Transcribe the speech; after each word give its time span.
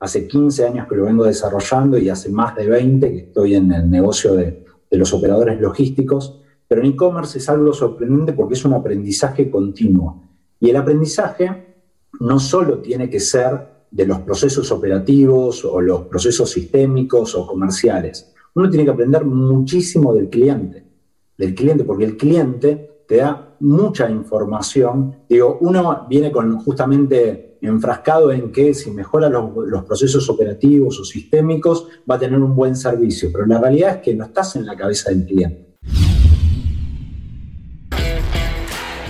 hace 0.00 0.26
15 0.26 0.66
años 0.66 0.88
que 0.88 0.96
lo 0.96 1.04
vengo 1.04 1.24
desarrollando 1.24 1.98
y 1.98 2.08
hace 2.08 2.30
más 2.30 2.54
de 2.54 2.68
20 2.68 3.10
que 3.10 3.18
estoy 3.18 3.54
en 3.54 3.72
el 3.72 3.90
negocio 3.90 4.34
de, 4.34 4.64
los 4.90 5.12
operadores 5.12 5.60
logísticos, 5.60 6.40
pero 6.68 6.80
en 6.80 6.92
e-commerce 6.92 7.38
es 7.38 7.48
algo 7.48 7.72
sorprendente 7.72 8.32
porque 8.32 8.54
es 8.54 8.64
un 8.64 8.74
aprendizaje 8.74 9.50
continuo. 9.50 10.22
Y 10.60 10.70
el 10.70 10.76
aprendizaje 10.76 11.74
no 12.20 12.38
solo 12.38 12.78
tiene 12.78 13.10
que 13.10 13.18
ser 13.18 13.74
de 13.90 14.06
los 14.06 14.20
procesos 14.20 14.70
operativos 14.70 15.64
o 15.64 15.80
los 15.80 16.02
procesos 16.02 16.48
sistémicos 16.48 17.34
o 17.34 17.44
comerciales. 17.44 18.32
Uno 18.54 18.70
tiene 18.70 18.84
que 18.84 18.92
aprender 18.92 19.24
muchísimo 19.24 20.14
del 20.14 20.28
cliente, 20.28 20.84
del 21.36 21.56
cliente, 21.56 21.82
porque 21.82 22.04
el 22.04 22.16
cliente 22.16 23.04
te 23.08 23.16
da 23.16 23.56
mucha 23.60 24.08
información. 24.10 25.24
Digo, 25.28 25.58
uno 25.60 26.06
viene 26.08 26.30
con 26.30 26.58
justamente 26.58 27.53
enfrascado 27.66 28.32
en 28.32 28.52
que 28.52 28.74
si 28.74 28.90
mejora 28.90 29.28
los, 29.28 29.50
los, 29.66 29.84
procesos 29.84 30.28
operativos 30.28 31.00
o 31.00 31.04
sistémicos 31.04 31.88
va 32.10 32.16
a 32.16 32.18
tener 32.18 32.38
un 32.38 32.54
buen 32.54 32.76
servicio, 32.76 33.30
pero 33.32 33.46
la 33.46 33.60
realidad 33.60 33.96
es 33.96 34.02
que 34.02 34.14
no 34.14 34.24
estás 34.24 34.56
en 34.56 34.66
la 34.66 34.76
cabeza 34.76 35.10
del 35.10 35.24
cliente. 35.24 35.64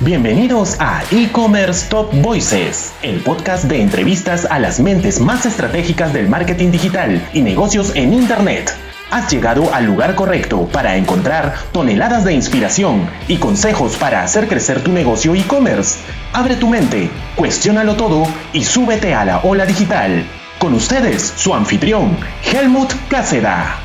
Bienvenidos 0.00 0.76
a 0.80 1.02
E-Commerce 1.10 1.88
Top 1.88 2.12
Voices, 2.20 2.92
el 3.02 3.20
podcast 3.20 3.64
de 3.64 3.80
entrevistas 3.80 4.46
a 4.50 4.58
las 4.58 4.78
mentes 4.78 5.20
más 5.20 5.46
estratégicas 5.46 6.12
del 6.12 6.28
marketing 6.28 6.72
digital 6.72 7.26
y 7.32 7.40
negocios 7.40 7.94
en 7.94 8.12
Internet. 8.12 8.70
Has 9.10 9.32
llegado 9.32 9.72
al 9.72 9.86
lugar 9.86 10.14
correcto 10.14 10.68
para 10.72 10.96
encontrar 10.96 11.54
toneladas 11.72 12.24
de 12.24 12.34
inspiración 12.34 13.08
y 13.28 13.38
consejos 13.38 13.96
para 13.96 14.22
hacer 14.22 14.48
crecer 14.48 14.82
tu 14.82 14.92
negocio 14.92 15.34
e-commerce. 15.34 16.00
Abre 16.36 16.56
tu 16.56 16.66
mente, 16.66 17.12
cuestiónalo 17.36 17.94
todo 17.94 18.24
y 18.52 18.64
súbete 18.64 19.14
a 19.14 19.24
la 19.24 19.38
ola 19.44 19.64
digital. 19.64 20.26
Con 20.58 20.74
ustedes, 20.74 21.22
su 21.22 21.54
anfitrión, 21.54 22.16
Helmut 22.42 22.90
Cáceda. 23.08 23.78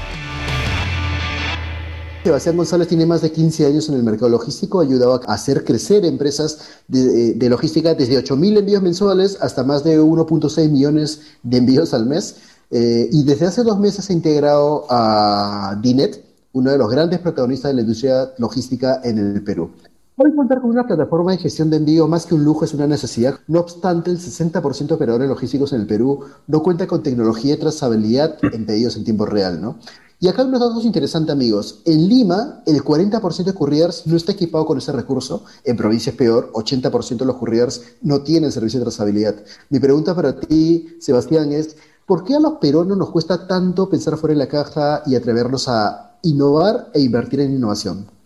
Sebastián 2.24 2.58
González 2.58 2.88
tiene 2.88 3.06
más 3.06 3.22
de 3.22 3.32
15 3.32 3.68
años 3.68 3.88
en 3.90 3.94
el 3.94 4.02
mercado 4.02 4.30
logístico, 4.30 4.80
ha 4.80 4.84
ayudado 4.84 5.22
a 5.28 5.34
hacer 5.36 5.64
crecer 5.64 6.06
empresas 6.06 6.80
de, 6.88 7.36
de 7.36 7.50
logística 7.50 7.94
desde 7.94 8.18
8.000 8.18 8.58
envíos 8.58 8.82
mensuales 8.82 9.38
hasta 9.42 9.64
más 9.64 9.84
de 9.84 10.02
1.6 10.02 10.70
millones 10.72 11.22
de 11.44 11.58
envíos 11.58 11.94
al 11.94 12.08
mes. 12.08 12.38
Eh, 12.72 13.10
y 13.12 13.26
desde 13.26 13.46
hace 13.46 13.62
dos 13.62 13.80
meses 13.80 14.10
ha 14.10 14.14
integrado 14.14 14.88
a 14.90 15.78
Dinet, 15.84 16.26
uno 16.54 16.72
de 16.72 16.80
los 16.80 16.90
grandes 16.90 17.20
protagonistas 17.20 17.70
de 17.70 17.76
la 17.76 17.82
industria 17.82 18.32
logística 18.40 19.02
en 19.04 19.20
el 19.20 19.44
Perú. 19.44 19.70
Hoy 20.22 20.36
contar 20.36 20.60
con 20.60 20.72
una 20.72 20.86
plataforma 20.86 21.32
de 21.32 21.38
gestión 21.38 21.70
de 21.70 21.78
envío 21.78 22.06
más 22.06 22.26
que 22.26 22.36
un 22.36 22.44
lujo 22.44 22.66
es 22.66 22.74
una 22.74 22.86
necesidad. 22.86 23.40
No 23.48 23.62
obstante, 23.62 24.12
el 24.12 24.20
60% 24.20 24.88
de 24.88 24.94
operadores 24.94 25.30
logísticos 25.30 25.72
en 25.72 25.80
el 25.80 25.88
Perú 25.88 26.26
no 26.46 26.62
cuenta 26.62 26.88
con 26.88 27.02
tecnología 27.02 27.54
de 27.54 27.62
trazabilidad 27.62 28.38
en 28.42 28.66
pedidos 28.66 28.98
en 28.98 29.06
tiempo 29.06 29.26
real, 29.26 29.62
¿no? 29.62 29.78
Y 30.20 30.28
acá 30.28 30.42
hay 30.42 30.50
unos 30.50 30.60
datos 30.60 30.84
interesantes, 30.84 31.32
amigos. 31.32 31.84
En 31.86 32.10
Lima, 32.10 32.62
el 32.66 32.84
40% 32.84 33.46
de 33.46 33.54
couriers 33.54 34.06
no 34.08 34.18
está 34.18 34.34
equipado 34.34 34.66
con 34.66 34.78
ese 34.78 34.92
recurso. 34.92 35.46
En 35.64 35.78
provincias 35.78 36.18
peor, 36.18 36.52
80% 36.52 37.20
de 37.20 37.26
los 37.26 37.38
couriers 37.38 37.82
no 38.02 38.22
tienen 38.22 38.52
servicio 38.52 38.82
de 38.82 38.88
trazabilidad. 38.88 39.36
Mi 39.70 39.80
pregunta 39.80 40.14
para 40.14 40.38
ti, 40.38 40.98
Sebastián, 41.00 41.54
es, 41.54 41.78
¿por 42.06 42.26
qué 42.26 42.36
a 42.36 42.42
los 42.42 42.56
peruanos 42.56 42.98
nos 42.98 43.12
cuesta 43.12 43.48
tanto 43.48 43.90
pensar 43.90 44.18
fuera 44.18 44.34
de 44.34 44.40
la 44.40 44.50
caja 44.50 45.02
y 45.06 45.16
atrevernos 45.16 45.70
a 45.70 46.18
innovar 46.24 46.90
e 46.94 47.00
invertir 47.00 47.40
en 47.40 47.54
innovación? 47.54 48.19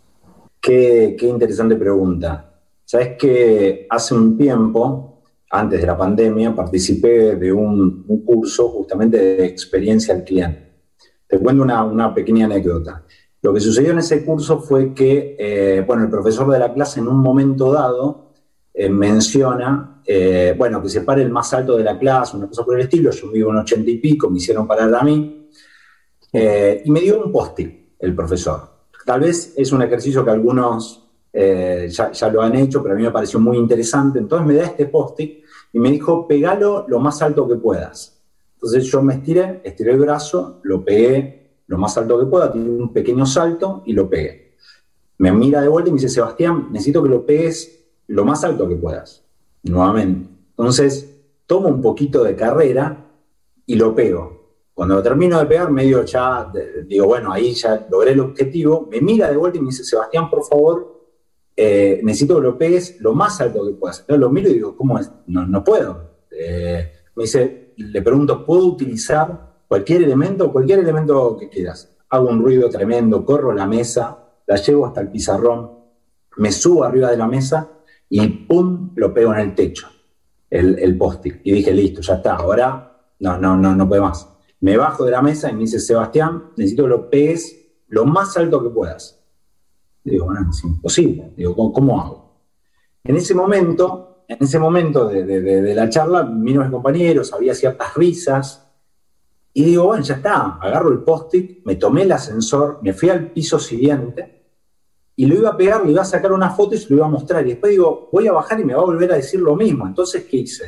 Qué, 0.66 1.18
interesante 1.20 1.76
pregunta. 1.76 2.62
Sabes 2.86 3.18
que 3.18 3.86
hace 3.90 4.14
un 4.14 4.38
tiempo, 4.38 5.22
antes 5.50 5.82
de 5.82 5.88
la 5.88 5.98
pandemia, 5.98 6.56
participé 6.56 7.36
de 7.36 7.52
un, 7.52 8.06
curso 8.26 8.70
justamente 8.70 9.18
de 9.18 9.46
experiencia 9.46 10.14
al 10.14 10.24
cliente 10.24 10.64
te 11.28 11.40
cuento 11.40 11.64
una, 11.64 11.84
una, 11.84 12.14
pequeña 12.14 12.46
anécdota. 12.46 13.04
Lo 13.42 13.54
que 13.54 13.60
sucedió 13.60 13.92
en 13.92 13.98
ese 13.98 14.24
curso 14.24 14.60
fue 14.60 14.94
que, 14.94 15.36
eh, 15.40 15.84
bueno, 15.86 16.04
el 16.04 16.10
profesor 16.10 16.50
de 16.52 16.60
la 16.60 16.72
clase 16.72 17.00
en 17.00 17.08
un 17.08 17.18
momento 17.18 17.72
dado 17.72 18.34
eh, 18.72 18.88
menciona, 18.88 20.04
eh, 20.06 20.54
bueno, 20.56 20.80
que 20.82 20.90
se 20.90 21.02
pare 21.02 21.24
el 21.24 21.32
más 21.32 21.52
alto 21.56 21.76
de 21.76 21.84
la 21.84 21.98
clase, 21.98 22.38
una 22.38 22.48
cosa 22.48 22.64
por 22.64 22.76
el 22.76 22.82
estilo, 22.82 23.10
yo 23.10 23.32
vivo 23.32 23.50
en 23.50 23.58
ochenta 23.58 23.90
y 23.90 23.98
pico, 23.98 24.30
me 24.30 24.38
hicieron 24.38 24.68
parar 24.68 24.94
a 24.94 25.04
mí, 25.04 25.50
y 26.32 26.92
me 26.92 27.02
dio 27.02 27.24
un 27.24 27.32
post-it 27.32 27.96
el 28.00 28.16
profesor. 28.16 28.73
Tal 29.06 29.22
vez 29.22 29.54
es 29.56 29.72
un 29.72 29.82
ejercicio 29.82 30.24
que 30.24 30.32
algunos 30.32 31.00
ya, 31.34 32.12
ya, 32.12 32.30
lo 32.30 32.42
han 32.42 32.56
hecho, 32.56 32.84
pero 32.84 32.94
a 32.94 32.98
mí 32.98 33.04
me 33.04 33.12
pareció 33.12 33.40
muy 33.40 33.58
interesante, 33.58 34.20
entonces 34.20 34.48
me 34.48 34.54
da 34.54 34.66
este 34.66 34.86
post-it 34.86 35.44
y 35.74 35.80
me 35.80 35.90
dijo, 35.90 36.28
pegalo 36.28 36.86
lo 36.88 37.00
más 37.00 37.22
alto 37.22 37.48
que 37.48 37.56
puedas. 37.56 38.22
Entonces 38.54 38.86
yo 38.86 39.02
me 39.02 39.16
estiré, 39.16 39.62
estiré 39.64 39.94
el 39.94 40.00
brazo, 40.00 40.60
lo 40.64 40.86
pegué 40.86 41.44
lo 41.68 41.78
más 41.78 41.98
alto 41.98 42.20
que 42.20 42.26
pueda, 42.28 42.52
tiene 42.52 42.70
un 42.70 42.94
pequeño 42.94 43.26
salto 43.26 43.82
y 43.86 43.94
lo 43.94 44.10
pegué. 44.10 44.54
Me 45.18 45.32
mira 45.32 45.62
de 45.62 45.68
vuelta 45.68 45.90
y 45.90 45.94
me 45.94 46.00
dice, 46.00 46.10
Sebastián, 46.10 46.68
necesito 46.72 47.02
que 47.02 47.10
lo 47.10 47.26
pegues 47.26 47.86
lo 48.08 48.26
más 48.26 48.44
alto 48.44 48.68
que 48.68 48.76
puedas. 48.76 49.24
Nuevamente. 49.64 50.30
Entonces 50.52 51.10
tomo 51.48 51.70
un 51.70 51.82
poquito 51.82 52.24
de 52.24 52.36
carrera 52.36 53.06
y 53.66 53.76
lo 53.76 53.96
pego. 53.96 54.43
Cuando 54.74 55.04
termino 55.04 55.40
de 55.40 55.46
pegar, 55.46 55.72
medio 55.72 56.04
ya, 56.04 56.52
digo, 56.88 57.06
bueno, 57.06 57.32
ahí 57.32 57.54
ya 57.54 57.86
logré 57.90 58.12
el 58.12 58.20
objetivo, 58.22 58.88
me 58.90 59.02
mira 59.02 59.30
de 59.30 59.38
vuelta 59.38 59.58
y 59.60 59.62
me 59.62 59.68
dice, 59.68 59.84
Sebastián, 59.84 60.30
por 60.30 60.44
favor, 60.44 60.94
eh, 61.56 62.02
necesito 62.04 62.36
que 62.38 62.42
lo 62.42 62.58
pegues 62.58 63.00
lo 63.00 63.14
más 63.14 63.40
alto 63.40 63.66
que 63.66 63.74
puedas. 63.74 64.00
Entonces 64.00 64.20
lo 64.20 64.30
miro 64.32 64.50
y 64.50 64.54
digo, 64.54 64.76
¿cómo 64.76 64.98
es? 64.98 65.12
No, 65.28 65.46
no 65.46 65.64
puedo. 65.64 66.26
Eh, 66.32 66.92
me 67.16 67.24
dice, 67.24 67.74
le 67.78 68.02
pregunto, 68.02 68.44
¿puedo 68.46 68.66
utilizar 68.66 69.62
cualquier 69.68 70.02
elemento, 70.04 70.52
cualquier 70.52 70.80
elemento 70.80 71.38
que 71.38 71.50
quieras? 71.50 71.96
Hago 72.10 72.30
un 72.30 72.44
ruido 72.44 72.70
tremendo, 72.70 73.24
corro 73.24 73.54
la 73.54 73.68
mesa, 73.68 74.18
la 74.48 74.56
llevo 74.56 74.88
hasta 74.88 75.02
el 75.02 75.10
pizarrón, 75.10 75.72
me 76.38 76.52
subo 76.52 76.84
arriba 76.84 77.12
de 77.12 77.18
la 77.18 77.28
mesa 77.28 77.70
y 78.10 78.28
¡pum! 78.28 78.92
lo 78.96 79.14
pego 79.14 79.34
en 79.34 79.40
el 79.40 79.56
techo, 79.56 79.88
el, 80.50 80.80
el. 80.80 81.00
Y 81.44 81.52
dije, 81.52 81.72
listo, 81.72 82.02
ya 82.02 82.16
está, 82.16 82.36
ahora 82.36 82.90
no, 83.20 83.38
no, 83.38 83.56
no, 83.56 83.76
no 83.76 83.88
puede 83.88 84.02
más. 84.02 84.33
Me 84.64 84.78
bajo 84.78 85.06
de 85.06 85.12
la 85.12 85.22
mesa 85.22 85.50
y 85.50 85.54
me 85.54 85.62
dice, 85.62 85.80
Sebastián, 85.80 86.52
necesito 86.56 86.84
que 86.84 86.90
lo 86.90 87.10
pegues 87.10 87.68
lo 87.88 88.06
más 88.06 88.36
alto 88.38 88.64
que 88.64 88.70
puedas. 88.70 89.24
Digo, 90.04 90.26
bueno, 90.26 90.50
es 90.50 90.64
imposible. 90.64 91.34
Digo, 91.36 91.56
¿cómo, 91.56 91.74
cómo 91.74 92.02
hago? 92.02 92.40
En 93.04 93.16
ese 93.16 93.36
momento 93.36 94.14
en 94.28 94.38
ese 94.42 94.60
momento 94.60 95.08
de, 95.08 95.76
la 95.76 95.90
charla, 95.90 96.24
vino 96.24 96.62
mis 96.62 96.72
compañeros, 96.72 97.34
había 97.34 97.54
ciertas 97.54 97.94
risas, 97.96 98.68
y 99.54 99.64
digo, 99.66 99.86
bueno, 99.86 100.04
ya 100.04 100.16
está, 100.16 100.58
agarro 100.60 100.92
el 100.92 101.00
post-it, 101.00 101.64
me 101.66 101.76
tomé 101.76 102.04
el 102.04 102.12
ascensor, 102.12 102.80
me 102.82 102.94
fui 102.94 103.10
al 103.10 103.32
piso 103.32 103.60
siguiente, 103.60 104.42
y 105.16 105.28
lo 105.28 105.36
iba 105.36 105.50
a 105.50 105.58
pegar, 105.58 105.86
le 105.86 105.92
iba 105.92 106.02
a 106.02 106.06
sacar 106.06 106.32
una 106.32 106.50
foto 106.50 106.74
y 106.74 106.80
se 106.80 106.90
lo 106.90 106.98
iba 106.98 107.06
a 107.06 107.10
mostrar. 107.10 107.46
Y 107.46 107.50
después 107.50 107.70
digo, 107.70 108.10
voy 108.12 108.28
a 108.28 108.32
bajar 108.32 108.60
y 108.60 108.66
me 108.66 108.74
va 108.74 108.82
a 108.82 108.86
volver 108.86 109.12
a 109.12 109.16
decir 109.16 109.40
lo 109.40 109.56
mismo. 109.56 109.86
Entonces, 109.86 110.24
¿qué 110.24 110.38
hice? 110.38 110.64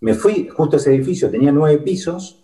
Me 0.00 0.14
fui, 0.14 0.48
justo 0.48 0.78
ese 0.78 0.92
edificio 0.92 1.30
tenía 1.30 1.52
nueve 1.52 1.78
pisos, 1.78 2.43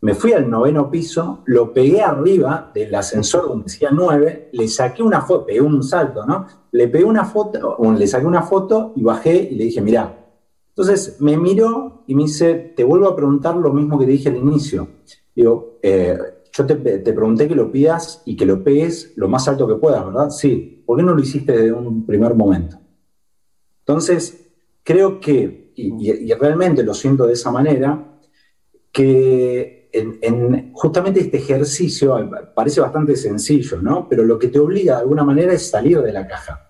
me 0.00 0.14
fui 0.14 0.32
al 0.32 0.48
noveno 0.48 0.90
piso, 0.90 1.42
lo 1.46 1.72
pegué 1.72 2.02
arriba 2.02 2.70
del 2.74 2.94
ascensor 2.94 3.48
donde 3.48 3.64
decía 3.64 3.88
nueve, 3.90 4.50
le 4.52 4.68
saqué 4.68 5.02
una 5.02 5.22
foto, 5.22 5.46
pegué 5.46 5.60
un 5.60 5.82
salto, 5.82 6.26
¿no? 6.26 6.46
Le 6.72 6.88
pegué 6.88 7.04
una 7.04 7.24
foto, 7.24 7.78
le 7.96 8.06
saqué 8.06 8.26
una 8.26 8.42
foto 8.42 8.92
y 8.94 9.02
bajé 9.02 9.48
y 9.50 9.54
le 9.54 9.64
dije, 9.64 9.80
mirá. 9.80 10.24
Entonces 10.68 11.16
me 11.20 11.38
miró 11.38 12.02
y 12.06 12.14
me 12.14 12.24
dice, 12.24 12.74
te 12.76 12.84
vuelvo 12.84 13.08
a 13.08 13.16
preguntar 13.16 13.56
lo 13.56 13.72
mismo 13.72 13.98
que 13.98 14.04
te 14.04 14.12
dije 14.12 14.28
al 14.28 14.36
inicio. 14.36 14.86
Digo, 15.34 15.78
eh, 15.82 16.18
yo 16.52 16.66
te, 16.66 16.74
te, 16.76 17.12
pregunté 17.12 17.48
que 17.48 17.54
lo 17.54 17.72
pidas 17.72 18.22
y 18.26 18.36
que 18.36 18.44
lo 18.44 18.62
pegues 18.62 19.14
lo 19.16 19.28
más 19.28 19.48
alto 19.48 19.66
que 19.66 19.76
puedas, 19.76 20.04
¿verdad? 20.04 20.30
Sí. 20.30 20.82
¿Por 20.84 20.98
qué 20.98 21.02
no 21.02 21.14
lo 21.14 21.20
hiciste 21.20 21.52
desde 21.52 21.72
un 21.72 22.04
primer 22.04 22.34
momento? 22.34 22.78
Entonces, 23.80 24.52
creo 24.82 25.20
que, 25.20 25.72
y 25.74 26.32
realmente 26.34 26.82
lo 26.82 26.94
siento 26.94 27.26
de 27.26 27.32
esa 27.32 27.50
manera, 27.50 28.18
que 28.96 29.75
en, 29.92 30.72
justamente 30.72 31.20
este 31.20 31.38
ejercicio 31.38 32.16
parece 32.54 32.80
bastante 32.80 33.16
sencillo, 33.16 33.80
¿no? 33.80 34.08
Pero 34.08 34.24
lo 34.24 34.38
que 34.38 34.48
te 34.48 34.58
obliga 34.58 34.96
de 34.96 35.02
alguna 35.02 35.24
manera 35.24 35.52
es 35.52 35.68
salir 35.68 36.00
de 36.00 36.12
la 36.12 36.26
caja. 36.26 36.66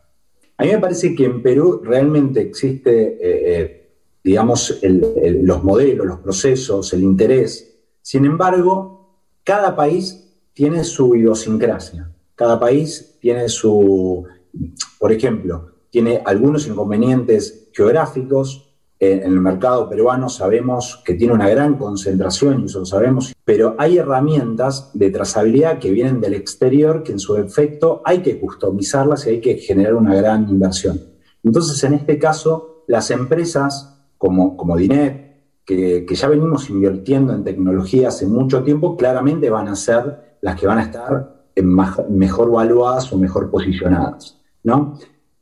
A 0.58 0.64
mí 0.64 0.70
me 0.70 0.78
parece 0.78 1.14
que 1.14 1.24
en 1.24 1.42
Perú 1.42 1.82
realmente 1.84 2.40
existe, 2.40 3.18
eh, 3.20 3.60
eh, 3.60 3.90
digamos, 4.24 4.80
los 4.82 5.62
modelos, 5.62 6.06
los 6.06 6.20
procesos, 6.20 6.92
el 6.92 7.02
interés. 7.02 7.78
Sin 8.00 8.24
embargo, 8.24 9.20
cada 9.44 9.76
país 9.76 10.26
tiene 10.52 10.82
su 10.84 11.14
idiosincrasia. 11.14 12.10
Cada 12.34 12.58
país 12.58 13.16
tiene 13.20 13.48
su, 13.48 14.24
por 14.98 15.12
ejemplo, 15.12 15.72
tiene 15.90 16.22
algunos 16.24 16.66
inconvenientes 16.66 17.68
geográficos, 17.72 18.65
en 18.98 19.22
el 19.22 19.40
mercado 19.40 19.88
peruano 19.88 20.28
sabemos 20.28 21.02
que 21.04 21.14
tiene 21.14 21.34
una 21.34 21.48
gran 21.48 21.76
concentración, 21.76 22.62
y 22.62 22.64
eso 22.66 22.80
lo 22.80 22.86
sabemos, 22.86 23.34
pero 23.44 23.74
hay 23.78 23.98
herramientas 23.98 24.90
de 24.94 25.10
trazabilidad 25.10 25.78
que 25.78 25.90
vienen 25.90 26.20
del 26.20 26.34
exterior 26.34 27.02
que 27.02 27.12
en 27.12 27.18
su 27.18 27.36
efecto 27.36 28.00
hay 28.04 28.20
que 28.20 28.40
customizarlas 28.40 29.26
y 29.26 29.30
hay 29.30 29.40
que 29.40 29.56
generar 29.58 29.94
una 29.94 30.14
gran 30.14 30.48
inversión. 30.48 31.00
Entonces, 31.42 31.82
en 31.84 31.94
este 31.94 32.18
caso, 32.18 32.84
las 32.86 33.10
empresas 33.10 33.96
como, 34.18 34.56
como 34.56 34.76
Dinet, 34.76 35.26
que, 35.66 36.06
ya 36.08 36.28
venimos 36.28 36.70
invirtiendo 36.70 37.34
en 37.34 37.44
tecnología 37.44 38.08
hace 38.08 38.26
mucho 38.26 38.62
tiempo, 38.62 38.96
claramente 38.96 39.50
van 39.50 39.68
a 39.68 39.76
ser 39.76 40.38
las 40.40 40.58
que 40.58 40.66
van 40.66 40.78
a 40.78 40.82
estar 40.82 41.44
mejor 42.08 42.48
evaluadas 42.48 43.12
o 43.12 43.18
mejor 43.18 43.50
posicionadas. 43.50 44.40
¿no? 44.62 44.98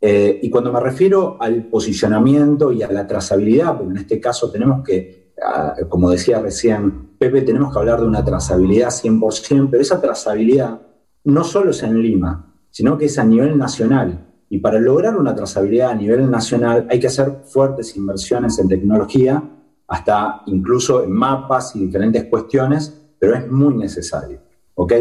Eh, 0.07 0.41
y 0.43 0.51
cuando 0.51 0.71
me 0.71 0.81
refiero 0.81 1.39
al 1.41 1.65
posicionamiento 1.65 2.71
y 2.71 2.83
a 2.83 2.93
la 2.93 3.07
trazabilidad, 3.07 3.79
porque 3.79 3.93
en 3.93 3.97
este 3.97 4.21
caso 4.21 4.51
tenemos 4.51 4.85
que, 4.85 5.33
ah, 5.43 5.75
como 5.89 6.11
decía 6.11 6.41
recién 6.41 7.17
Pepe, 7.17 7.41
tenemos 7.41 7.73
que 7.73 7.79
hablar 7.79 8.03
de 8.03 8.07
una 8.07 8.23
trazabilidad 8.23 8.91
100%, 8.91 9.71
pero 9.71 9.81
esa 9.81 10.03
trazabilidad 10.03 10.79
no 11.25 11.43
solo 11.43 11.71
es 11.71 11.83
en 11.83 12.03
Lima, 12.03 12.55
sino 12.69 12.99
que 12.99 13.07
es 13.07 13.19
a 13.19 13.25
nivel 13.25 13.57
nacional. 13.57 14.27
Y 14.51 14.59
para 14.59 14.79
lograr 14.79 15.17
una 15.17 15.35
trazabilidad 15.35 15.93
a 15.93 15.95
nivel 15.95 16.31
nacional 16.31 16.87
hay 16.91 17.01
que 17.01 17.07
hacer 17.07 17.41
fuertes 17.47 17.97
inversiones 17.97 18.59
en 18.59 18.69
tecnología 18.69 19.43
hasta 19.89 20.43
incluso 20.49 21.03
en 21.03 21.13
mapas 21.13 21.75
y 21.77 21.87
diferentes 21.87 22.25
cuestiones, 22.25 22.93
pero 23.19 23.37
es 23.37 23.51
muy 23.51 23.75
necesario. 23.75 24.39
¿ok? 24.75 24.93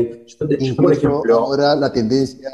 por 0.78 0.94
ejemplo, 0.94 1.40
ahora 1.40 1.76
la 1.76 1.92
tendencia 1.92 2.50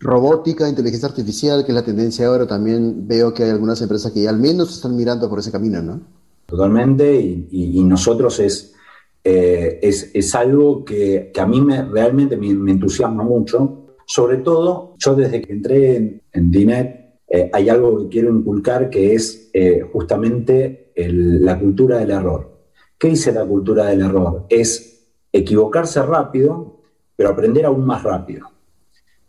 robótica, 0.00 0.68
inteligencia 0.68 1.08
artificial, 1.08 1.64
que 1.64 1.72
es 1.72 1.74
la 1.74 1.84
tendencia 1.84 2.26
ahora, 2.26 2.46
también 2.46 3.06
veo 3.06 3.34
que 3.34 3.44
hay 3.44 3.50
algunas 3.50 3.80
empresas 3.82 4.12
que 4.12 4.28
al 4.28 4.38
menos 4.38 4.74
están 4.74 4.96
mirando 4.96 5.28
por 5.28 5.38
ese 5.38 5.50
camino, 5.50 5.82
¿no? 5.82 6.00
Totalmente, 6.46 7.46
y, 7.50 7.82
nosotros 7.84 8.40
es, 8.40 8.74
eh, 9.22 9.78
es, 9.82 10.10
es, 10.14 10.34
algo 10.34 10.84
que, 10.84 11.30
que, 11.34 11.40
a 11.40 11.46
mí 11.46 11.60
me, 11.60 11.84
realmente 11.84 12.36
me, 12.38 12.48
entusiasma 12.70 13.22
mucho. 13.22 13.96
Sobre 14.06 14.38
todo, 14.38 14.94
yo 14.98 15.14
desde 15.14 15.42
que 15.42 15.52
entré 15.52 15.96
en, 15.96 16.22
en 16.32 16.50
DINET, 16.50 16.98
eh, 17.28 17.50
hay 17.52 17.68
algo 17.68 17.98
que 17.98 18.08
quiero 18.08 18.30
inculcar 18.30 18.88
que 18.88 19.14
es 19.14 19.50
eh, 19.52 19.82
justamente 19.92 20.92
la 20.96 21.58
cultura 21.58 21.98
del 21.98 22.10
error. 22.10 22.58
¿Qué 22.98 23.08
dice 23.08 23.30
la 23.30 23.44
cultura 23.44 23.84
del 23.86 24.00
error? 24.00 24.46
Es 24.48 25.06
equivocarse 25.30 26.02
rápido, 26.02 26.80
pero 27.14 27.28
aprender 27.28 27.66
aún 27.66 27.84
más 27.84 28.02
rápido. 28.02 28.48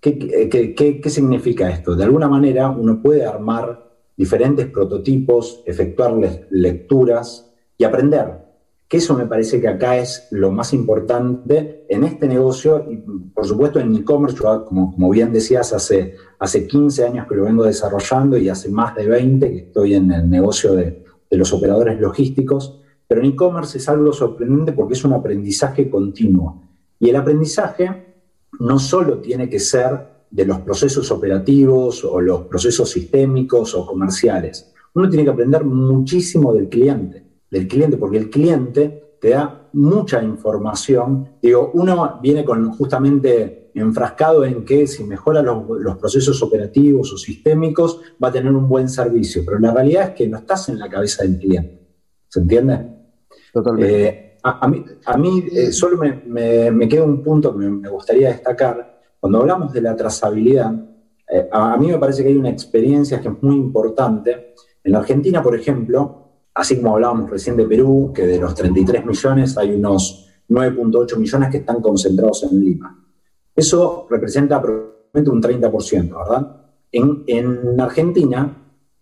¿Qué, 0.01 1.01
significa 1.07 1.69
esto? 1.69 1.96
De 1.96 2.06
alguna 2.06 2.30
manera 2.30 2.69
uno 2.69 3.01
puede 3.01 3.25
armar 3.25 3.90
diferentes 4.16 4.68
prototipos, 4.68 5.62
efectuar 5.66 6.13
lecturas 6.50 7.51
y 7.78 7.84
aprender. 7.84 8.50
Que 8.88 8.98
eso 8.98 9.16
me 9.16 9.28
parece 9.28 9.62
que 9.62 9.68
acá 9.68 9.98
es 9.98 10.28
lo 10.31 10.51
más 10.51 10.74
importante 10.74 11.86
en 11.90 12.04
este 12.04 12.28
negocio 12.28 12.86
y 12.90 12.98
por 12.98 13.46
supuesto 13.46 13.80
en 13.80 13.96
e-commerce, 13.96 14.38
como, 14.38 14.94
como 14.94 15.10
bien 15.10 15.31
decías, 15.31 15.74
hace, 15.74 16.16
hace 16.40 16.66
15 16.66 17.06
años 17.06 17.28
que 17.28 17.36
lo 17.36 17.44
vengo 17.44 17.66
desarrollando 17.66 18.38
y 18.38 18.50
hace 18.50 18.69
más 18.69 18.96
de 18.96 19.06
20 19.06 19.51
que 19.51 19.57
estoy 19.57 19.94
en 19.94 20.12
el 20.12 20.30
negocio 20.30 20.74
de, 20.74 21.04
de 21.30 21.38
los 21.38 21.54
operadores 21.54 22.00
logísticos, 22.00 22.81
pero 23.07 23.22
en 23.22 23.28
e-commerce 23.28 23.78
es 23.78 23.88
algo 23.90 24.12
sorprendente 24.12 24.72
porque 24.72 24.94
es 24.94 25.04
un 25.04 25.13
aprendizaje 25.13 25.90
continuo. 25.90 26.63
Y 27.00 27.10
el 27.10 27.16
aprendizaje 27.16 28.09
no 28.60 28.80
solo 28.80 29.19
tiene 29.19 29.50
que 29.50 29.60
ser 29.60 30.19
de 30.30 30.46
los 30.46 30.60
procesos 30.60 31.12
operativos 31.12 32.04
o 32.04 32.22
los 32.22 32.42
procesos 32.42 32.90
sistémicos 32.90 33.74
o 33.75 33.86
comerciales. 33.86 34.74
Uno 34.94 35.10
tiene 35.10 35.24
que 35.24 35.31
aprender 35.31 35.63
muchísimo 35.63 36.54
del 36.54 36.69
cliente, 36.69 37.25
del 37.50 37.68
cliente, 37.68 37.98
porque 37.98 38.18
el 38.18 38.30
cliente 38.30 39.18
te 39.19 39.30
da 39.30 39.69
mucha 39.74 40.24
información. 40.24 41.30
Digo, 41.42 41.72
uno 41.74 42.19
viene 42.22 42.44
con 42.46 42.72
justamente 42.72 43.72
enfrascado 43.75 44.46
en 44.46 44.66
que 44.66 44.88
si 44.88 45.04
mejora 45.04 45.42
los, 45.42 45.98
procesos 45.98 46.42
operativos 46.42 47.13
o 47.13 47.18
sistémicos 47.18 48.01
va 48.22 48.30
a 48.30 48.31
tener 48.31 48.51
un 48.51 48.68
buen 48.68 48.90
servicio, 48.90 49.44
pero 49.46 49.60
la 49.60 49.74
realidad 49.74 50.10
es 50.10 50.16
que 50.16 50.28
no 50.28 50.38
estás 50.38 50.69
en 50.69 50.80
la 50.80 50.90
cabeza 50.90 51.24
del 51.24 51.38
cliente. 51.38 51.80
¿Se 52.28 52.40
entiende? 52.40 52.88
Totalmente. 53.54 54.07
Eh, 54.07 54.29
a, 54.44 54.68
mí, 55.18 55.45
eh, 55.51 55.71
solo 55.71 55.97
me, 55.97 56.89
queda 56.89 57.03
un 57.03 57.21
punto 57.24 57.51
que 57.51 57.68
me, 57.68 57.89
gustaría 57.89 58.30
destacar. 58.30 59.00
Cuando 59.19 59.39
hablamos 59.39 59.74
de 59.74 59.81
la 59.81 59.95
trazabilidad, 59.95 60.74
eh, 61.30 61.47
a, 61.51 61.77
mí 61.77 61.88
me 61.88 61.97
parece 61.97 62.24
que 62.24 62.30
hay 62.30 62.38
una 62.38 62.50
experiencia 62.50 63.19
que 63.19 63.27
es 63.27 63.44
muy 63.44 63.56
importante. 63.56 64.53
En 64.83 64.91
la 64.91 65.00
Argentina, 65.00 65.44
por 65.44 65.56
ejemplo, 65.56 66.30
así 66.53 66.77
como 66.77 66.95
hablábamos 66.95 67.30
recién 67.30 67.57
de 67.57 67.65
Perú, 67.65 68.12
que 68.13 68.25
de 68.25 68.39
los 68.39 68.56
33 68.56 69.06
millones 69.06 69.57
hay 69.57 69.71
unos 69.71 70.30
9.8 70.47 71.18
millones 71.18 71.50
que 71.50 71.57
están 71.57 71.81
concentrados 71.81 72.44
en 72.44 72.59
Lima. 72.59 73.06
Eso 73.56 74.07
representa 74.09 74.56
aproximadamente 74.56 75.30
un 75.30 75.41
30%, 75.41 76.18
¿verdad? 76.18 76.56
En, 76.91 77.24
en 77.27 77.80
Argentina, 77.80 78.56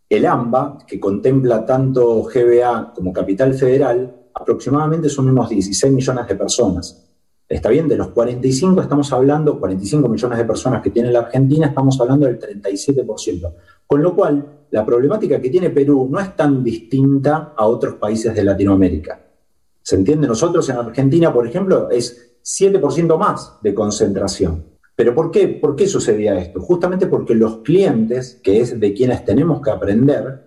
el 0.10 0.26
AMBA, 0.26 0.80
que 0.88 1.00
contempla 1.00 1.66
tanto 1.66 2.24
GBA 2.24 2.94
como 2.94 3.14
Capital 3.14 3.54
Federal, 3.54 4.27
aproximadamente 4.40 5.10
son 5.10 5.30
unos 5.30 5.50
16 5.50 5.94
millones 5.94 6.28
de 6.28 6.36
personas. 6.36 7.04
Está 7.48 7.70
bien, 7.70 7.88
de 7.88 7.96
los 7.96 8.10
45 8.10 8.82
estamos 8.82 9.12
hablando, 9.14 9.60
45 9.60 10.10
millones 10.10 10.38
de 10.38 10.46
personas 10.46 10.82
que 10.82 10.90
tiene 10.90 11.12
la 11.12 11.20
Argentina, 11.20 11.68
estamos 11.68 12.00
hablando 12.02 12.26
del 12.26 12.40
37%. 12.40 13.54
Con 13.86 14.02
lo 14.02 14.14
cual, 14.14 14.66
la 14.72 14.86
problemática 14.86 15.40
que 15.40 15.50
tiene 15.50 15.70
Perú 15.70 16.10
no 16.12 16.20
es 16.20 16.36
tan 16.36 16.62
distinta 16.62 17.54
a 17.56 17.66
otros 17.66 17.96
países 17.96 18.36
de 18.36 18.44
Latinoamérica. 18.44 19.22
¿Se 19.82 19.96
entiende? 19.96 20.28
Nosotros 20.28 20.68
en 20.70 20.76
Argentina, 20.76 21.32
por 21.32 21.48
ejemplo, 21.48 21.90
es 21.90 22.36
7% 22.44 23.18
más 23.18 23.58
de 23.62 23.74
concentración. 23.74 24.66
¿Pero 24.94 25.16
por 25.16 25.32
qué? 25.32 25.48
¿Por 25.48 25.76
qué 25.76 25.88
sucedía 25.88 26.38
esto? 26.38 26.60
Justamente 26.60 27.08
porque 27.08 27.34
los 27.34 27.58
clientes, 27.60 28.42
que 28.44 28.60
es 28.60 28.78
de 28.78 28.94
quienes 28.94 29.24
tenemos 29.24 29.62
que 29.62 29.72
aprender, 29.72 30.44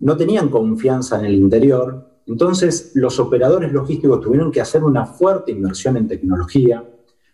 no 0.00 0.16
tenían 0.16 0.48
confianza 0.48 1.20
en 1.20 1.26
el 1.26 1.34
interior, 1.34 2.09
entonces 2.30 2.92
los 2.94 3.18
operadores 3.18 3.72
logísticos 3.72 4.20
tuvieron 4.20 4.52
que 4.52 4.60
hacer 4.60 4.84
una 4.84 5.04
fuerte 5.04 5.50
inversión 5.50 5.96
en 5.96 6.06
tecnología, 6.06 6.88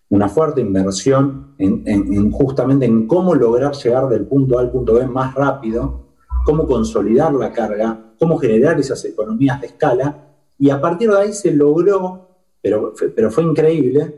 una 0.09 0.27
fuerte 0.31 0.63
inversión 0.63 1.55
en, 1.59 2.31
justamente 2.31 2.87
en 2.87 3.07
cómo 3.07 3.35
lograr 3.35 3.75
llegar 3.75 4.09
del 4.09 4.25
punto 4.25 4.59
A 4.59 4.63
al 4.63 4.71
punto 4.71 4.95
B 4.95 5.07
más 5.07 5.35
rápido, 5.35 6.07
cómo 6.47 6.67
consolidar 6.67 7.35
la 7.35 7.53
carga, 7.53 8.15
cómo 8.19 8.39
generar 8.39 8.81
esas 8.81 9.05
economías 9.05 9.61
de 9.61 9.67
escala, 9.67 10.29
y 10.59 10.71
a 10.71 10.81
partir 10.81 11.11
de 11.11 11.19
ahí 11.19 11.33
se 11.35 11.53
logró 11.53 12.31
pero, 12.63 12.95
pero 13.15 13.31
fue 13.31 13.45
increíble 13.45 14.15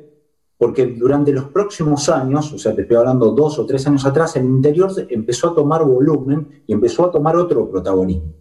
porque 0.57 0.87
durante 0.87 1.33
los 1.33 1.47
próximos 1.47 2.09
años, 2.09 2.53
o 2.53 2.59
sea, 2.59 2.73
te 2.73 2.83
estoy 2.83 2.99
hablando 2.99 3.33
dos 3.33 3.59
o 3.59 3.67
tres 3.67 3.85
años 3.89 4.07
atrás, 4.07 4.37
el 4.37 4.45
interior 4.45 4.93
empezó 5.09 5.51
a 5.51 5.55
tomar 5.57 5.85
volumen 5.85 6.63
y 6.69 6.73
empezó 6.73 7.07
a 7.07 7.11
tomar 7.11 7.37
otro 7.37 7.69
protagonismo. 7.69 8.38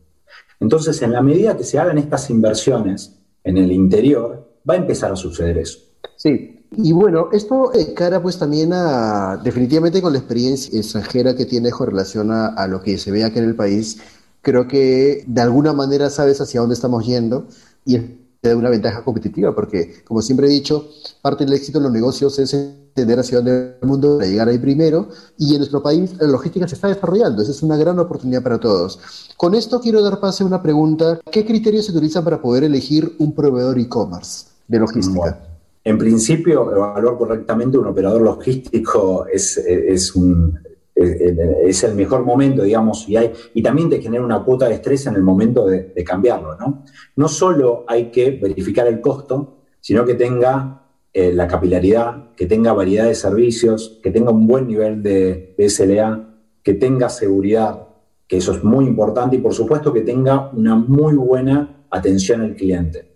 Entonces, 0.60 1.02
en 1.02 1.12
la 1.12 1.22
medida 1.22 1.56
que 1.56 1.64
se 1.64 1.80
hagan 1.80 1.98
estas 1.98 2.30
inversiones 2.30 3.20
en 3.44 3.58
el 3.58 3.72
interior, 3.72 4.48
va 4.68 4.74
a 4.74 4.78
empezar 4.78 5.12
a 5.12 5.16
suceder 5.16 5.58
eso. 5.58 5.80
Sí, 6.16 6.58
y 6.72 6.92
bueno, 6.92 7.30
esto 7.32 7.72
cara 7.96 8.22
pues 8.22 8.38
también 8.38 8.74
a, 8.74 9.40
definitivamente 9.44 10.02
con 10.02 10.14
la 10.14 10.20
experiencia 10.20 10.78
extranjera 10.78 11.36
que 11.36 11.46
tiene 11.46 11.72
con 11.72 11.88
relación 11.88 12.32
a, 12.32 12.68
lo 12.68 12.82
que 12.82 12.98
se 12.98 13.12
ve 13.12 13.24
aquí 13.24 13.40
en 13.40 13.46
el 13.46 13.56
país, 13.56 14.00
creo 14.42 14.68
que 14.68 15.24
de 15.28 15.42
alguna 15.42 15.74
manera 15.74 16.10
sabes 16.10 16.42
hacia 16.42 16.60
dónde 16.60 16.76
estamos 16.76 17.06
yendo 17.06 17.48
y 17.86 17.98
te 18.42 18.54
una 18.54 18.70
ventaja 18.70 19.04
competitiva, 19.04 19.54
porque 19.54 20.04
como 20.06 20.22
siempre 20.22 20.48
he 20.48 20.50
dicho, 20.50 20.90
parte 21.22 21.46
del 21.46 21.54
éxito 21.54 21.80
en 21.80 21.86
los 21.86 21.94
negocios 21.94 22.38
es 22.40 22.54
entender 22.54 23.20
hacia 23.20 23.38
dónde 23.38 23.78
el 23.82 23.88
mundo 23.88 24.18
para 24.18 24.30
llegar 24.30 24.48
ahí 24.48 24.58
primero, 24.58 25.10
y 25.38 25.54
en 25.54 25.60
nuestro 25.60 25.82
país 25.82 26.12
la 26.20 26.28
logística 26.28 26.68
se 26.68 26.76
está 26.76 26.88
desarrollando, 26.88 27.42
esa 27.42 27.52
es 27.52 27.64
una 27.64 27.78
gran 27.78 28.00
oportunidad 28.00 28.44
para 28.44 28.60
todos. 28.60 29.00
Con 29.36 29.56
esto 29.56 29.80
quiero 29.80 30.02
dar 30.02 30.20
paso 30.20 30.44
a 30.44 30.48
una 30.48 30.62
pregunta, 30.62 31.20
¿qué 31.32 31.46
criterios 31.46 31.86
se 31.86 31.92
utilizan 31.92 32.24
para 32.24 32.42
poder 32.42 32.64
elegir 32.64 33.16
un 33.20 33.34
proveedor 33.34 33.78
e-commerce 33.80 34.48
de 34.68 34.80
logística? 34.80 35.44
en 35.88 35.98
principio, 35.98 36.70
evaluar 36.70 37.18
correctamente 37.18 37.78
un 37.78 37.88
operador 37.88 38.22
logístico 38.22 39.26
es, 39.32 39.56
es 39.58 40.14
un, 40.16 40.60
es 40.98 41.84
el 41.84 41.96
mejor 41.96 42.26
momento, 42.26 42.64
digamos, 42.64 43.08
y, 43.08 43.18
hay, 43.18 43.32
y 43.54 43.62
también 43.62 43.90
te 43.90 44.02
genera 44.02 44.24
una 44.24 44.44
cuota 44.44 44.68
de 44.68 44.76
estrés 44.76 45.06
en 45.06 45.16
el 45.16 45.22
momento 45.22 45.66
de, 45.66 46.04
cambiarlo, 46.04 46.56
¿no? 46.58 46.84
No 47.16 47.28
solo 47.28 47.86
hay 47.88 48.06
que 48.06 48.32
verificar 48.32 48.88
el 48.88 49.02
costo, 49.02 49.58
sino 49.80 50.06
que 50.06 50.16
tenga 50.16 50.88
eh, 51.14 51.34
la 51.34 51.48
capilaridad, 51.48 52.34
que 52.36 52.46
tenga 52.46 52.74
variedad 52.74 53.06
de 53.06 53.16
servicios, 53.16 54.00
que 54.02 54.12
tenga 54.12 54.32
un 54.32 54.48
buen 54.48 54.68
nivel 54.68 55.04
de, 55.04 55.56
SLA, 55.58 56.36
que 56.64 56.74
tenga 56.74 57.10
seguridad, 57.10 57.88
que 58.28 58.38
eso 58.38 58.54
es 58.54 58.64
muy 58.64 58.86
importante, 58.86 59.36
y 59.36 59.40
por 59.40 59.54
supuesto 59.54 59.94
que 59.94 60.02
tenga 60.02 60.50
una 60.52 60.76
muy 60.76 61.16
buena 61.16 61.86
atención 61.90 62.42
al 62.42 62.56
cliente. 62.56 63.12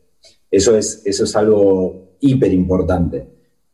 Eso 0.50 0.78
es, 0.78 1.02
eso 1.06 1.24
es 1.24 1.36
algo 1.36 2.18
hiper 2.20 2.54
importante. 2.54 3.28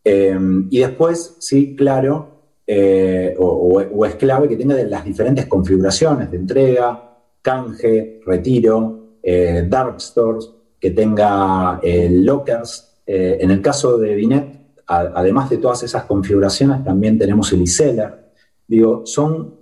Eh, 0.03 0.37
y 0.69 0.79
después, 0.79 1.35
sí, 1.39 1.75
claro, 1.75 2.36
eh, 2.67 3.33
o, 3.39 4.05
es 4.05 4.15
clave 4.15 4.49
que 4.49 4.57
tenga 4.57 4.75
las 4.83 5.05
diferentes 5.05 5.45
configuraciones 5.45 6.29
de 6.29 6.37
entrega, 6.37 7.17
canje, 7.41 8.19
retiro, 8.25 9.17
eh, 9.23 9.65
dark 9.67 10.01
stores, 10.01 10.51
que 10.79 10.91
tenga 10.91 11.79
eh, 11.81 12.09
lockers. 12.11 12.83
en 13.05 13.49
el 13.51 13.61
caso 13.61 13.97
de 13.97 14.15
Binet, 14.15 14.59
además 14.85 15.49
de 15.49 15.57
todas 15.57 15.81
esas 15.83 16.03
configuraciones, 16.03 16.83
también 16.83 17.17
tenemos 17.17 17.51
el 17.53 17.61
e-seller. 17.61 18.33
Digo, 18.67 19.05
son 19.05 19.55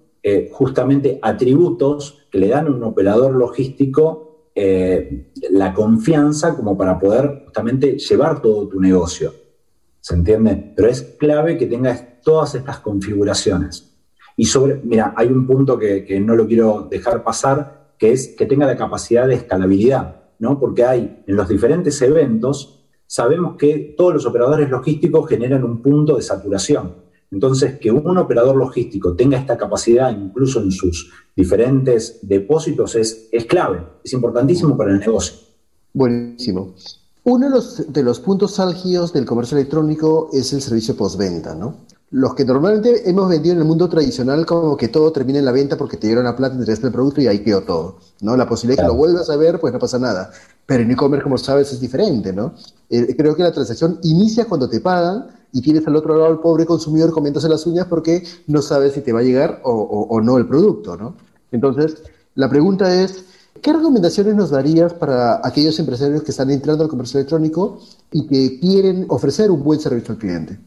justamente 0.52 1.20
atributos 1.22 2.26
que 2.32 2.40
le 2.40 2.48
dan 2.48 2.66
a 2.66 2.72
un 2.72 2.84
operador 2.84 3.36
logístico 3.36 4.26
eh, 4.58 5.32
la 5.52 5.74
confianza 5.74 6.56
como 6.56 6.78
para 6.78 6.98
poder 6.98 7.42
justamente 7.44 7.98
llevar 7.98 8.42
todo 8.42 8.70
tu 8.70 8.80
negocio. 8.80 9.34
¿Se 10.06 10.14
entiende? 10.14 10.72
Pero 10.76 10.88
es 10.88 11.02
clave 11.02 11.58
que 11.58 11.66
tengas 11.66 12.22
todas 12.22 12.54
estas 12.54 12.78
configuraciones. 12.78 13.98
Y 14.38 14.46
sobre, 14.46 14.80
mira, 14.84 15.16
hay 15.18 15.30
un 15.30 15.48
punto 15.48 15.80
que, 15.80 16.06
que 16.06 16.20
no 16.20 16.36
lo 16.36 16.46
quiero 16.46 16.88
dejar 16.92 17.24
pasar, 17.24 17.96
que 17.98 18.12
es 18.12 18.36
que 18.38 18.46
tenga 18.46 18.68
la 18.68 18.78
capacidad 18.78 19.28
de 19.28 19.34
escalabilidad, 19.34 20.26
¿no? 20.38 20.60
Porque 20.60 20.84
hay 20.84 21.24
en 21.26 21.36
los 21.36 21.50
diferentes 21.50 22.00
eventos, 22.04 22.86
sabemos 23.08 23.56
que 23.58 23.96
todos 23.98 24.14
los 24.14 24.28
operadores 24.28 24.70
logísticos 24.70 25.28
generan 25.28 25.64
un 25.64 25.82
punto 25.82 26.18
de 26.18 26.22
saturación. 26.22 26.98
Entonces, 27.32 27.80
que 27.80 27.90
un 27.90 28.16
operador 28.20 28.58
logístico 28.58 29.16
tenga 29.16 29.40
esta 29.40 29.58
capacidad 29.58 30.16
incluso 30.16 30.62
en 30.62 30.72
sus 30.72 31.12
diferentes 31.36 32.20
depósitos 32.22 32.94
es, 32.94 33.28
es 33.32 33.46
clave, 33.46 33.82
es 34.04 34.14
importantísimo 34.14 34.78
para 34.78 34.92
el 34.92 35.00
negocio. 35.00 35.36
Buenísimo. 35.94 36.76
Uno 37.26 37.48
de 37.48 37.56
los, 37.56 37.92
de 37.92 38.04
los 38.04 38.20
puntos 38.20 38.60
álgidos 38.60 39.12
del 39.12 39.26
comercio 39.26 39.58
electrónico 39.58 40.30
es 40.32 40.54
el 40.54 40.62
servicio 40.62 40.96
postventa, 40.96 41.56
¿no? 41.56 41.86
Los 42.12 42.36
que 42.36 42.46
normalmente 42.46 43.10
hemos 43.10 43.28
vendido 43.28 43.54
en 43.56 43.62
el 43.62 43.66
mundo 43.66 43.90
tradicional 43.90 44.46
como 44.46 44.78
que 44.78 44.90
todo 44.90 45.12
termina 45.12 45.40
en 45.40 45.46
la 45.46 45.52
venta 45.52 45.76
porque 45.76 45.98
te 45.98 46.06
dieron 46.06 46.26
la 46.26 46.36
plata, 46.36 46.56
te 46.64 46.72
el 46.72 46.92
producto 46.92 47.22
y 47.22 47.28
ahí 47.28 47.40
quedó 47.40 47.64
todo, 47.64 47.98
¿no? 48.22 48.38
La 48.38 48.48
posibilidad 48.48 48.84
de 48.84 48.88
que 48.88 48.94
lo 48.94 48.96
vuelvas 48.96 49.28
a 49.32 49.38
ver, 49.38 49.60
pues 49.60 49.74
no 49.74 49.80
pasa 49.80 49.98
nada. 49.98 50.30
Pero 50.68 50.84
en 50.84 50.92
e-commerce, 50.92 51.24
como 51.24 51.40
sabes, 51.40 51.74
es 51.74 51.80
diferente, 51.80 52.32
¿no? 52.32 52.54
Eh, 52.92 53.16
creo 53.18 53.36
que 53.36 53.42
la 53.42 53.52
transacción 53.52 54.00
inicia 54.04 54.46
cuando 54.46 54.70
te 54.70 54.80
pagan 54.80 55.26
y 55.52 55.62
tienes 55.64 55.88
al 55.88 55.96
otro 55.96 56.16
lado 56.16 56.28
al 56.28 56.42
pobre 56.42 56.68
consumidor 56.68 57.10
comiéndose 57.10 57.50
las 57.50 57.66
uñas 57.66 57.88
porque 57.88 58.24
no 58.46 58.62
sabes 58.62 58.94
si 58.94 59.02
te 59.02 59.12
va 59.12 59.22
a 59.22 59.24
llegar 59.24 59.62
o, 59.64 60.22
no 60.22 60.38
el 60.38 60.48
producto, 60.48 60.96
¿no? 60.96 61.16
Entonces, 61.52 62.04
la 62.36 62.50
pregunta 62.50 63.02
es, 63.02 63.26
¿qué 63.62 63.74
recomendaciones 63.74 64.36
nos 64.36 64.52
darías 64.52 64.94
para 64.94 65.42
aquellos 65.44 65.80
empresarios 65.80 66.24
que 66.24 66.32
están 66.32 66.52
entrando 66.52 66.84
al 66.84 66.90
comercio 66.90 67.20
electrónico 67.20 67.80
y 68.12 68.28
que 68.28 68.60
quieren 68.60 69.06
ofrecer 69.10 69.52
un 69.52 69.64
buen 69.64 69.80
servicio 69.80 70.14
al 70.14 70.20
cliente? 70.20 70.60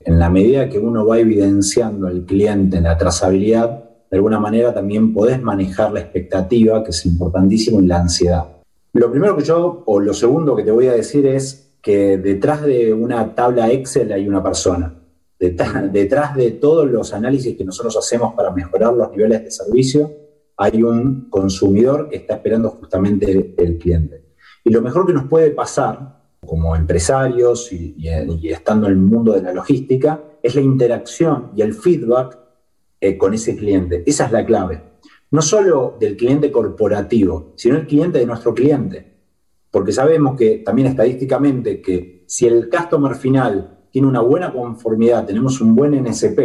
En 0.00 0.18
la 0.18 0.28
medida 0.28 0.68
que 0.68 0.78
uno 0.78 1.06
va 1.06 1.18
evidenciando 1.18 2.06
al 2.06 2.24
cliente 2.24 2.76
en 2.76 2.84
la 2.84 2.98
trazabilidad, 2.98 3.84
de 4.10 4.16
alguna 4.16 4.38
manera 4.38 4.72
también 4.72 5.12
podés 5.12 5.42
manejar 5.42 5.92
la 5.92 6.00
expectativa, 6.00 6.84
que 6.84 6.90
es 6.90 7.06
importantísimo, 7.06 7.80
y 7.80 7.86
la 7.86 8.00
ansiedad. 8.00 8.44
Lo 8.92 9.10
primero 9.10 9.36
que 9.36 9.42
yo, 9.42 9.82
o 9.86 9.98
lo 9.98 10.14
segundo 10.14 10.54
que 10.54 10.62
te 10.62 10.70
voy 10.70 10.86
a 10.86 10.92
decir 10.92 11.26
es, 11.26 11.64
que 11.84 12.16
detrás 12.16 12.62
de 12.62 12.94
una 12.94 13.34
tabla 13.34 13.70
Excel 13.70 14.10
hay 14.12 14.26
una 14.26 14.42
persona. 14.42 14.94
Detrás, 15.38 16.34
de 16.34 16.50
todos 16.52 16.90
los 16.90 17.12
análisis 17.12 17.56
que 17.56 17.64
nosotros 17.64 17.96
hacemos 17.98 18.34
para 18.34 18.50
mejorar 18.52 18.94
los 18.94 19.10
niveles 19.10 19.44
de 19.44 19.50
servicio, 19.50 20.10
hay 20.56 20.82
un 20.82 21.28
consumidor 21.30 22.08
que 22.08 22.16
está 22.16 22.34
esperando 22.34 22.70
justamente 22.70 23.54
el, 23.56 23.78
cliente. 23.78 24.24
Y 24.62 24.70
lo 24.70 24.82
mejor 24.82 25.06
que 25.06 25.12
nos 25.12 25.28
puede 25.28 25.50
pasar 25.50 26.22
como 26.46 26.76
empresarios 26.76 27.72
y, 27.72 27.96
estando 28.44 28.86
en 28.86 28.92
el 28.92 28.98
mundo 28.98 29.32
de 29.32 29.42
la 29.42 29.52
logística 29.52 30.22
es 30.42 30.54
la 30.54 30.60
interacción 30.60 31.50
y 31.56 31.62
el 31.62 31.74
feedback 31.74 32.38
eh, 33.00 33.16
con 33.18 33.34
ese 33.34 33.56
cliente. 33.56 34.02
Esa 34.06 34.26
es 34.26 34.32
la 34.32 34.44
clave. 34.44 34.82
No 35.30 35.42
solo 35.42 35.96
del 35.98 36.16
cliente 36.16 36.52
corporativo, 36.52 37.52
sino 37.56 37.76
el 37.76 37.86
cliente 37.86 38.18
de 38.18 38.26
nuestro 38.26 38.54
cliente 38.54 39.14
porque 39.74 39.90
sabemos 39.90 40.36
que 40.36 40.58
también 40.58 40.86
estadísticamente 40.86 41.82
que 41.82 42.22
si 42.28 42.46
el 42.46 42.70
customer 42.70 43.16
final 43.16 43.80
tiene 43.90 44.06
una 44.06 44.20
buena 44.20 44.52
conformidad, 44.52 45.26
tenemos 45.26 45.60
un 45.60 45.74
buen 45.74 46.00
NSP, 46.00 46.38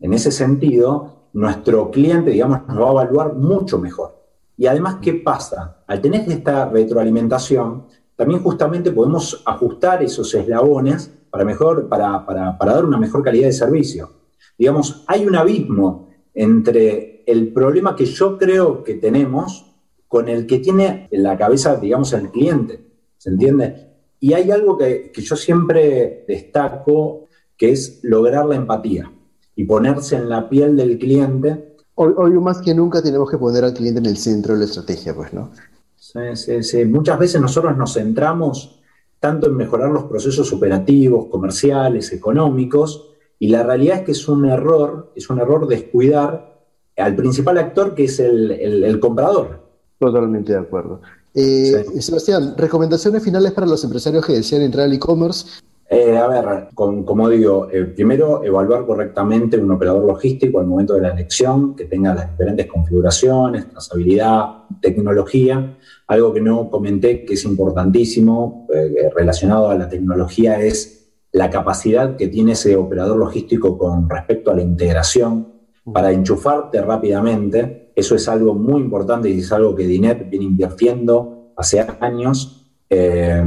en 0.00 0.12
ese 0.12 0.30
sentido, 0.30 1.21
nuestro 1.32 1.90
cliente, 1.90 2.30
digamos, 2.30 2.66
nos 2.68 2.78
va 2.78 2.88
a 2.88 3.04
evaluar 3.04 3.34
mucho 3.34 3.78
mejor. 3.78 4.16
Y 4.56 4.66
además, 4.66 4.98
¿qué 5.00 5.14
pasa? 5.14 5.82
Al 5.86 6.00
tener 6.00 6.30
esta 6.30 6.68
retroalimentación, 6.68 7.86
también 8.16 8.42
justamente 8.42 8.92
podemos 8.92 9.42
ajustar 9.44 10.02
esos 10.02 10.34
eslabones 10.34 11.10
para, 11.30 12.26
para 12.26 12.72
dar 12.74 12.84
una 12.84 12.98
mejor 12.98 13.22
calidad 13.22 13.46
de 13.46 13.52
servicio. 13.52 14.10
Digamos, 14.58 15.04
hay 15.06 15.26
un 15.26 15.34
abismo 15.34 16.10
entre 16.34 17.24
el 17.26 17.52
problema 17.52 17.96
que 17.96 18.04
yo 18.04 18.38
creo 18.38 18.84
que 18.84 18.94
tenemos 18.94 19.66
con 20.08 20.28
el 20.28 20.46
que 20.46 20.58
tiene 20.58 21.08
en 21.10 21.22
la 21.22 21.36
cabeza, 21.38 21.76
digamos, 21.76 22.12
el 22.12 22.30
cliente. 22.30 22.84
¿Se 23.16 23.30
entiende? 23.30 23.92
Y 24.20 24.34
hay 24.34 24.50
algo 24.50 24.76
que, 24.76 25.10
yo 25.14 25.36
siempre 25.36 26.24
destaco, 26.28 27.28
que 27.56 27.72
es 27.72 28.00
lograr 28.02 28.44
la 28.46 28.56
empatía 28.56 29.10
y 29.56 29.64
ponerse 29.64 30.16
en 30.16 30.28
la 30.28 30.48
piel 30.48 30.76
del 30.76 30.98
cliente. 30.98 31.76
Hoy, 31.94 32.14
hoy 32.16 32.32
más 32.32 32.60
que 32.60 32.74
nunca 32.74 33.02
tenemos 33.02 33.30
que 33.30 33.38
poner 33.38 33.64
al 33.64 33.74
cliente 33.74 34.00
en 34.00 34.06
el 34.06 34.16
centro 34.16 34.54
de 34.54 34.60
la 34.60 34.64
estrategia, 34.66 35.14
pues, 35.14 35.32
¿no? 35.32 35.50
Sí, 35.96 36.20
sí, 36.34 36.62
sí. 36.62 36.84
Muchas 36.84 37.18
veces 37.18 37.40
nosotros 37.40 37.76
nos 37.76 37.94
centramos 37.94 38.80
tanto 39.20 39.46
en 39.46 39.56
mejorar 39.56 39.90
los 39.90 40.04
procesos 40.04 40.52
operativos, 40.52 41.26
comerciales, 41.26 42.12
económicos, 42.12 43.10
y 43.38 43.48
la 43.48 43.62
realidad 43.62 43.98
es 43.98 44.04
que 44.04 44.12
es 44.12 44.28
un 44.28 44.46
error, 44.46 45.12
es 45.14 45.30
un 45.30 45.38
error 45.38 45.68
descuidar 45.68 46.60
al 46.96 47.14
principal 47.14 47.58
actor 47.58 47.94
que 47.94 48.04
es 48.04 48.20
el 48.20 48.98
comprador. 49.00 49.60
Totalmente 49.98 50.52
de 50.52 50.58
acuerdo. 50.58 51.00
Eh, 51.34 51.84
Sebastián, 52.00 52.54
recomendaciones 52.56 53.22
finales 53.22 53.52
para 53.52 53.66
los 53.66 53.82
empresarios 53.84 54.26
que 54.26 54.34
desean 54.34 54.62
entrar 54.62 54.86
al 54.86 54.92
e-commerce. 54.92 55.46
Eh, 55.88 56.16
a 56.16 56.26
ver, 56.26 56.68
como 56.74 57.28
digo, 57.28 57.68
eh, 57.70 57.84
primero 57.84 58.42
evaluar 58.42 58.86
correctamente 58.86 59.58
un 59.58 59.70
operador 59.70 60.04
logístico 60.04 60.58
al 60.60 60.66
momento 60.66 60.94
de 60.94 61.02
la 61.02 61.10
elección, 61.10 61.76
que 61.76 61.84
tenga 61.84 62.14
las 62.14 62.30
diferentes 62.30 62.66
configuraciones, 62.66 63.68
trazabilidad, 63.68 64.64
tecnología. 64.80 65.76
Algo 66.06 66.32
que 66.32 66.40
no 66.40 66.70
comenté 66.70 67.24
que 67.24 67.34
es 67.34 67.44
importantísimo 67.44 68.66
relacionado 69.14 69.70
a 69.70 69.74
la 69.74 69.88
tecnología 69.88 70.60
es 70.60 71.10
la 71.32 71.50
capacidad 71.50 72.16
que 72.16 72.28
tiene 72.28 72.52
ese 72.52 72.76
operador 72.76 73.18
logístico 73.18 73.78
con 73.78 74.08
respecto 74.08 74.50
a 74.50 74.54
la 74.54 74.62
integración 74.62 75.48
para 75.84 76.10
enchufarte 76.12 76.80
rápidamente 76.82 77.82
eso 77.94 78.14
es 78.14 78.28
algo 78.28 78.54
muy 78.54 78.80
importante 78.80 79.28
y 79.28 79.40
es 79.40 79.52
algo 79.52 79.74
que 79.74 79.86
Dinet 79.86 80.28
viene 80.30 80.46
invirtiendo 80.46 81.52
hace 81.56 81.84
años. 82.00 82.66
Eh, 82.88 83.44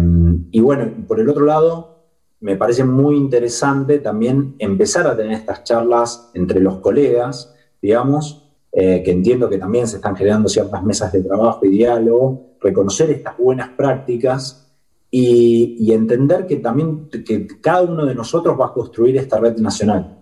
y 0.51 0.59
bueno, 0.59 0.91
por 1.07 1.19
el 1.19 1.29
otro 1.29 1.45
lado, 1.45 1.94
me 2.45 2.57
parece 2.57 2.83
muy 2.83 3.15
interesante 3.17 3.97
también 3.97 4.53
empezar 4.59 5.07
a 5.07 5.17
tener 5.17 5.31
estas 5.31 5.63
charlas 5.63 6.29
entre 6.35 6.59
los 6.59 6.77
colegas, 6.77 7.55
digamos, 7.81 8.51
eh, 8.71 9.01
que 9.03 9.09
entiendo 9.09 9.49
que 9.49 9.57
también 9.57 9.87
se 9.87 9.95
están 9.95 10.15
generando 10.15 10.47
ciertas 10.47 10.83
mesas 10.83 11.11
de 11.11 11.23
trabajo 11.23 11.65
y 11.65 11.69
diálogo, 11.69 12.57
reconocer 12.61 13.09
estas 13.09 13.35
buenas 13.39 13.69
prácticas 13.69 14.71
y, 15.09 15.91
entender 15.91 16.45
que 16.45 16.57
también 16.57 17.09
que 17.09 17.47
cada 17.59 17.81
uno 17.81 18.05
de 18.05 18.13
nosotros 18.13 18.55
va 18.61 18.67
a 18.67 18.73
construir 18.73 19.17
esta 19.17 19.39
red 19.39 19.57
nacional. 19.57 20.15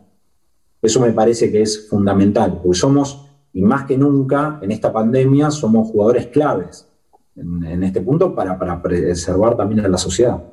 Eso 0.82 1.02
me 1.02 1.12
parece 1.12 1.52
que 1.52 1.62
es 1.62 1.90
fundamental, 1.90 2.62
porque 2.64 2.78
somos 2.78 3.30
y 3.52 3.62
más 3.64 3.84
que 3.84 3.98
nunca 3.98 4.60
en 4.62 4.72
esta 4.72 4.94
pandemia 4.94 5.52
somos 5.52 5.90
jugadores 5.90 6.28
claves 6.28 6.88
en, 7.36 7.84
este 7.84 8.00
punto 8.00 8.34
para, 8.34 8.82
preservar 8.82 9.58
también 9.58 9.86
a 9.86 9.90
la 9.90 9.98
sociedad. 9.98 10.53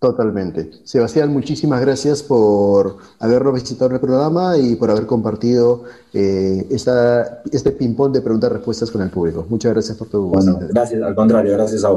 Totalmente. 0.00 0.70
Sebastián, 0.84 1.32
muchísimas 1.32 1.80
gracias 1.80 2.22
por 2.22 2.98
habernos 3.18 3.54
visitado 3.54 3.86
en 3.86 3.94
el 3.94 4.00
programa 4.00 4.56
y 4.56 4.76
por 4.76 4.92
haber 4.92 5.06
compartido 5.06 5.82
eh, 6.14 6.68
esta, 6.70 7.42
este 7.50 7.72
ping-pong 7.72 8.12
de 8.12 8.20
preguntas-respuestas 8.20 8.92
con 8.92 9.02
el 9.02 9.10
público. 9.10 9.44
Muchas 9.48 9.72
gracias 9.72 9.96
por 9.98 10.06
tu 10.06 10.28
Bueno, 10.28 10.60
gracias, 10.68 11.02
al 11.02 11.16
contrario, 11.16 11.52
gracias 11.52 11.82
a 11.82 11.88
vos. 11.88 11.96